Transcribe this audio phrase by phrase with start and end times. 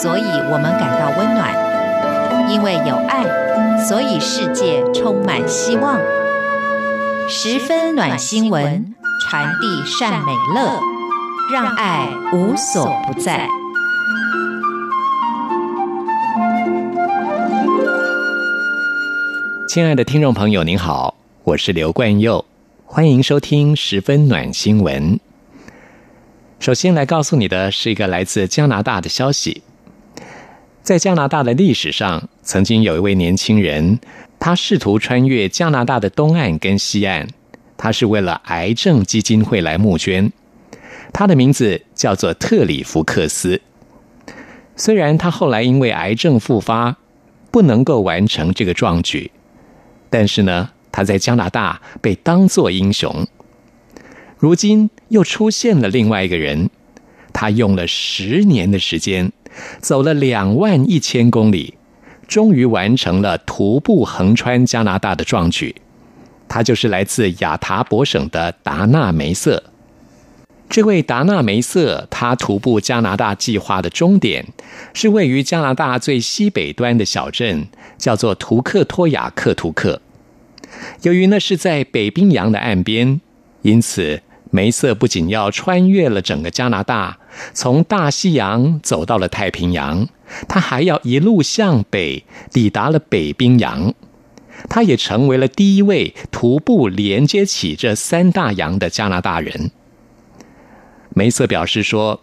[0.00, 1.50] 所以我们感到温暖；
[2.48, 3.24] 因为有爱，
[3.84, 5.98] 所以世界充满希望。
[7.28, 10.80] 十分暖新闻，传递善美乐，
[11.52, 13.48] 让爱无所不在。
[19.68, 22.44] 亲爱的听众朋友，您好，我是刘冠佑，
[22.86, 25.18] 欢迎收听十分暖新闻。
[26.60, 29.62] 首先来告诉你的是一个来自加拿大的消息。
[30.88, 33.98] 在加拿大的历史上，曾经有一位年轻人，
[34.38, 37.28] 他试图穿越加拿大的东岸跟西岸，
[37.76, 40.32] 他是为了癌症基金会来募捐。
[41.12, 43.60] 他的名字叫做特里福克斯。
[44.76, 46.96] 虽然他后来因为癌症复发，
[47.50, 49.30] 不能够完成这个壮举。
[50.08, 53.26] 但是呢，他在加拿大被当作英雄。
[54.38, 56.70] 如今又出现了另外一个人，
[57.34, 59.30] 他用了十年的时间，
[59.80, 61.74] 走了两万一千公里，
[62.26, 65.74] 终于完成了徒步横穿加拿大的壮举。
[66.48, 69.64] 他就是来自亚塔博省的达纳梅瑟。
[70.70, 74.46] 这位达纳梅瑟，他徒步加拿大计划的终点
[74.92, 80.02] 是位于加拿大最西北端的小镇，叫做图克托亚克图克。
[81.02, 83.20] 由于那是在北冰洋的岸边，
[83.62, 84.20] 因此
[84.50, 87.18] 梅瑟不仅要穿越了整个加拿大，
[87.52, 90.08] 从大西洋走到了太平洋，
[90.48, 93.94] 他还要一路向北抵达了北冰洋。
[94.68, 99.70] 他也成为了第一位徒步连接起这三大洋的加拿大人。
[101.10, 102.20] 梅瑟表示说，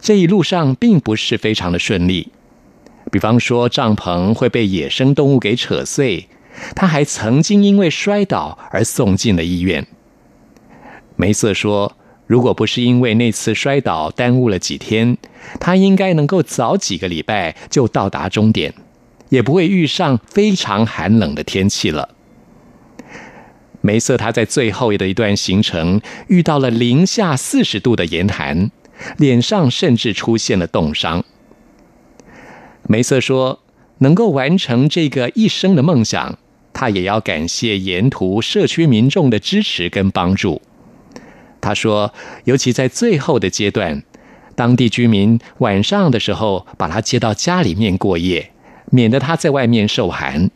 [0.00, 2.32] 这一路上并不是非常的顺利，
[3.10, 6.28] 比方说帐篷会被野生动物给扯碎，
[6.74, 9.86] 他还曾经因为摔倒而送进了医院。
[11.16, 15.16] 梅瑟说，如果不是因为那次摔倒耽误了几天，
[15.58, 18.74] 他应该能够早几个礼拜就到达终点，
[19.30, 22.10] 也不会遇上非常寒冷的天气了。
[23.80, 28.70] 梅瑟他在最后的一段行程遇到了零下四十度的严寒，
[29.16, 31.24] 脸上甚至出现了冻伤。
[32.88, 33.60] 梅瑟说
[33.98, 36.38] ：“能够完成这个一生的梦想，
[36.72, 40.60] 他也要感谢沿途社区民众的支持跟帮助。”
[41.66, 42.14] 他说
[42.46, 44.04] ：“尤其在最后的阶段，
[44.54, 48.52] 当地居民晚上的时候把他接到家里面过夜，
[48.92, 50.48] 免得他在外面受寒。”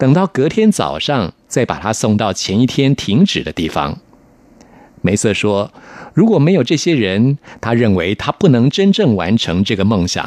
[0.00, 3.98] 等到隔天早上，再把他送到前一天停止的地方。
[5.02, 5.70] 梅瑟说
[6.14, 10.26] ：“如果没有这些人，他认为他不能真正完成这个梦想，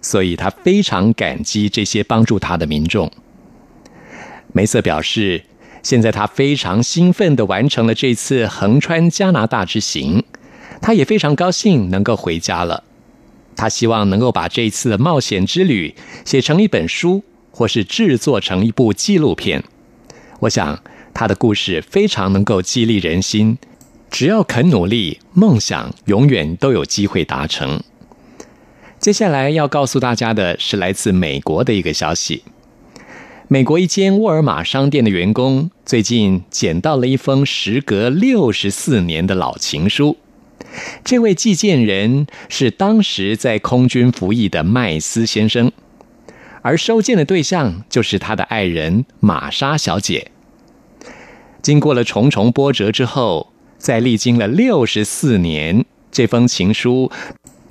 [0.00, 3.10] 所以他非常感激这些帮助他的民众。”
[4.54, 5.42] 梅瑟表示，
[5.82, 10.22] 现在他非常兴奋地完成了这次横穿加拿大之行，
[10.80, 12.84] 他也非常高兴能够回家了。
[13.56, 17.24] 他希望能够把这次的冒险之旅写成一本书。
[17.52, 19.62] 或是制作成一部纪录片，
[20.38, 20.82] 我想
[21.12, 23.58] 他的故事非常能够激励人心。
[24.08, 27.82] 只要肯努力，梦想永远都有机会达成。
[28.98, 32.44] 接下来要告诉大家的是来自美国的一个消息：
[33.52, 40.16] 美国一间沃尔玛商店的员工最近捡到了一封时隔六十四年的老情书。
[41.02, 45.72] 这位寄件人是当时在空军服役的麦斯先生。
[46.62, 50.30] 而收件的对象就是他的爱人玛莎小姐。
[51.60, 57.10] 经过了重重波折之后，在历经了六十四年，这封情书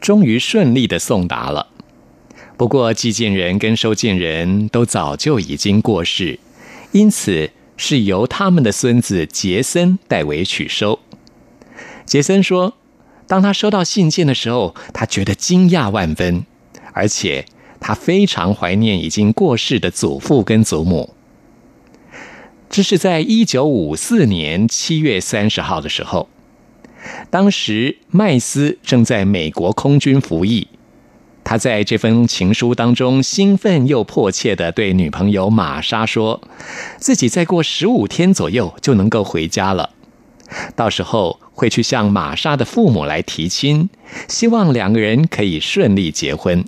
[0.01, 1.67] 终于顺利的送达了。
[2.59, 6.37] 不过，寄件人跟收件人都早就已经过世，
[6.91, 10.99] 因此是由他们的孙子杰森代为取收。
[12.05, 12.73] 杰森说，
[13.25, 16.43] 当他收到信件的时候，他觉得惊讶万分，
[16.91, 17.45] 而且。
[17.81, 21.13] 他非常怀念已经过世的祖父跟祖母。
[22.69, 26.27] 这是在一九五四年七月三十号的时候，
[27.29, 30.67] 当时麦斯正在美国空军服役。
[31.49, 36.39] 他在这封情书当中兴奋又迫切地对女朋友玛莎说，
[36.99, 39.89] 自己再过十五天左右就能够回家了，
[40.75, 43.89] 到时候会去向玛莎的父母来提亲，
[44.27, 46.63] 希望两个人可以顺利结婚。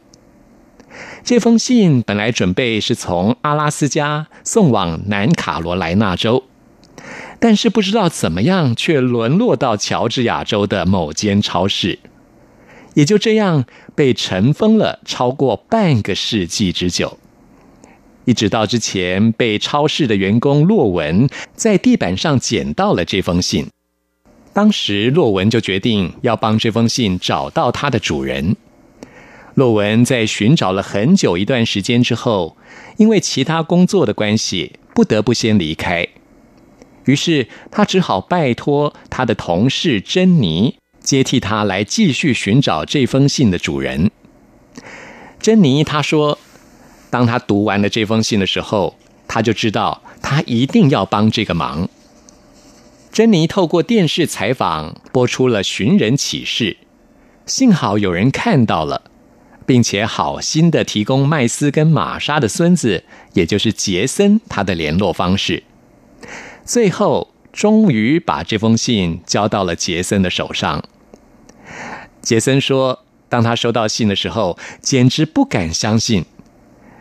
[1.23, 6.45] 这封信本来准备是从阿拉斯加送往南卡罗来纳州，
[7.39, 11.99] 但是不知道怎么样，却沦落到乔治亚州的某间超市，
[12.93, 13.65] 也就这样
[13.95, 17.17] 被尘封了超过半个世纪之久。
[18.25, 23.67] 一直到之前被超市的员工洛文在地板上捡到了这封信，
[24.53, 28.55] 当时洛文就决定要帮这封信找到它的主人。
[29.55, 32.55] 洛文在寻找了很久一段时间之后，
[32.97, 36.07] 因为其他工作的关系，不得不先离开。
[37.05, 40.75] 于是他只好拜托他的同事珍妮
[41.11, 44.09] 接替他来继续寻找这封信的主人。
[45.41, 46.39] 珍妮她说，
[47.09, 48.95] 当他读完了这封信的时候，
[49.27, 51.89] 他就知道他一定要帮这个忙。
[53.11, 56.77] 珍妮透过电视采访播出了寻人启事，
[57.45, 59.11] 幸好有人看到了。
[59.65, 63.03] 并且好心的提供麦斯跟玛莎的孙子，
[63.33, 65.63] 也就是杰森他的联络方式。
[66.65, 70.81] 最后，终于把这封信交到了杰森的手上。
[72.21, 76.25] 杰森说，当他收到信的时候，简直不敢相信。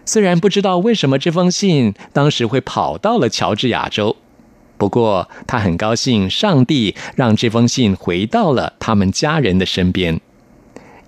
[0.06, 4.17] 虽然不知道为什么这封信当时会跑到了乔治亚州，
[4.76, 10.20] 不过他很高兴，上帝让这封信回到了他们家人的身边。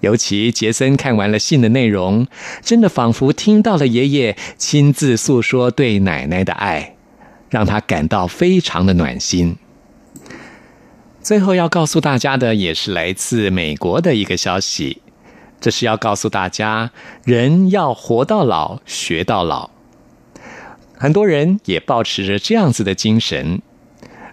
[0.00, 2.26] 尤其杰森看完了信的内容，
[2.60, 6.96] 真的仿佛听到了爷爷亲自诉说对奶奶的爱，
[7.48, 9.56] 让他感到非常的暖心。
[11.32, 15.00] 最后要告诉大家的也是来自美国的一个消息，
[15.62, 16.90] 这是要告诉大家，
[17.24, 19.70] 人要活到老，学到老。
[20.98, 23.62] 很多人也保持着这样子的精神，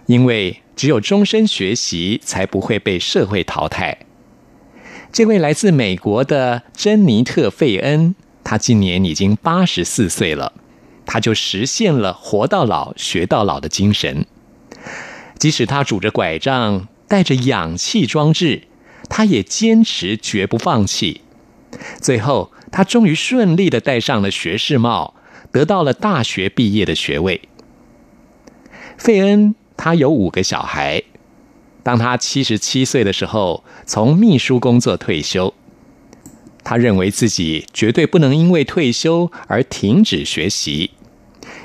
[0.04, 4.00] 因为只有终身学习，才不会被社会淘汰。
[5.10, 8.14] 这位来自美国的珍妮特·费恩，
[8.44, 10.52] 她今年已经八十四岁了，
[11.06, 14.26] 她就实现了“活到老，学到老”的精神。
[15.40, 18.64] 即使他拄着拐杖，带着氧气装置，
[19.08, 21.22] 他也坚持绝不放弃。
[21.98, 25.14] 最后，他终于顺利的戴上了学士帽，
[25.50, 27.40] 得到了大学毕业的学位。
[28.98, 31.02] 费恩，他有五个小孩。
[31.82, 35.54] 当他七十七岁的时候，从秘书工作退休。
[36.62, 40.90] 他认为自己绝对不能因为退休而停止学习，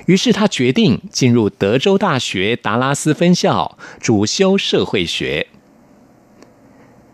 [0.06, 5.48] 于是他决定进入德州大学达拉斯分校，主修社会学。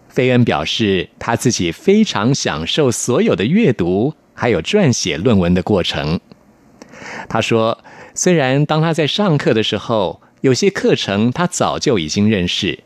[0.10, 6.20] 菲恩表示，他自己非常享受所有的阅读，还有撰写论文的过程。
[7.30, 7.80] 他说，
[8.14, 12.84] 虽然当他在上课的时候，有些课程他早就已经认识。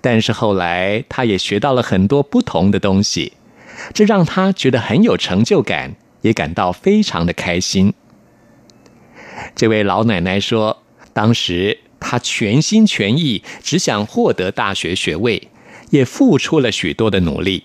[0.00, 3.34] 但是后来，他也学到了很多不同的东西，
[3.92, 7.92] 这让他觉得很有成就感，也感到非常的开心。
[9.54, 10.82] 这位老奶奶说，
[11.12, 15.48] 当时她全心全意，只想获得大学学位，
[15.90, 17.64] 也付出了许多的努力。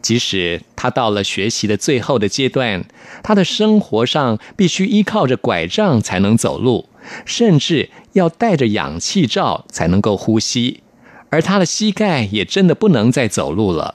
[0.00, 2.84] 即使她到了学习的最后的阶段，
[3.22, 6.88] 她的生活上必须依靠着拐杖才能走路，
[7.24, 10.82] 甚至要戴着氧气罩才能够呼吸。
[11.30, 13.94] 而他的膝盖也真的不能再走路了，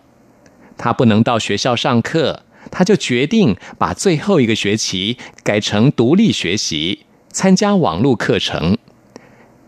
[0.76, 2.42] 他不能到学校上课，
[2.72, 8.78] 他就决定把最后一个学期改成独立学习，参加网络课程。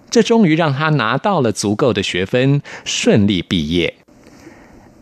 [0.10, 3.96] 这终于让他拿到了足够的学分，顺利毕业。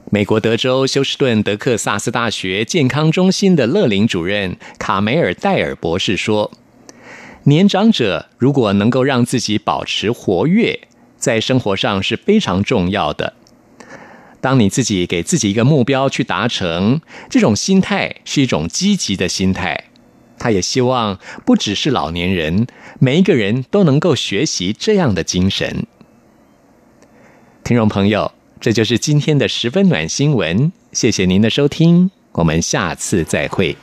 [0.09, 6.51] 美国德州休斯顿德克萨斯大学健康中心的乐龄主任卡梅尔戴尔博士说
[7.43, 10.79] ：“年长者如果能够让自己保持活跃。”
[11.17, 13.33] 在生活上是非常重要的。
[14.39, 19.85] 当你自己给自己一个目标去达成，这种心态是一种积极的心态。
[20.39, 22.67] 他也希望不只是老年人，
[22.99, 25.87] 每一个人都能够学习这样的精神。
[27.63, 30.71] 听众朋友，这就是今天的十分暖新闻。
[30.91, 33.75] 谢谢您的收听，我们下次再会。